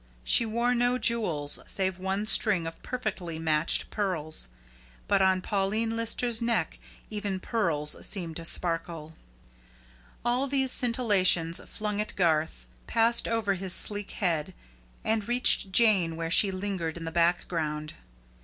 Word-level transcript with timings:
She 0.23 0.47
wore 0.47 0.73
no 0.73 0.97
jewels, 0.97 1.59
save 1.67 1.99
one 1.99 2.25
string 2.25 2.65
of 2.65 2.81
perfectly 2.81 3.37
matched 3.37 3.91
pearls; 3.91 4.47
but 5.07 5.21
on 5.21 5.43
Pauline 5.43 5.95
Lister's 5.95 6.41
neck 6.41 6.79
even 7.11 7.39
pearls 7.39 7.95
seemed 8.03 8.37
to 8.37 8.43
sparkle. 8.45 9.15
All 10.25 10.47
these 10.47 10.71
scintillations, 10.71 11.59
flung 11.69 12.01
at 12.01 12.15
Garth, 12.15 12.65
passed 12.87 13.27
over 13.27 13.53
his 13.53 13.73
sleek 13.73 14.09
head 14.09 14.55
and 15.03 15.27
reached 15.27 15.71
Jane 15.71 16.15
where 16.15 16.31
she 16.31 16.49
lingered 16.49 16.97
in 16.97 17.05
the 17.05 17.11
background. 17.11 17.93